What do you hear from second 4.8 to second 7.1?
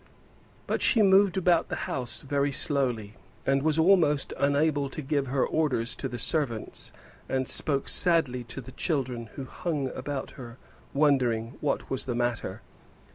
to give her orders to the servants,